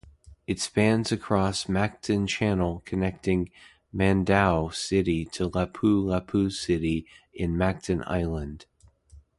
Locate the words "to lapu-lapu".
5.25-6.51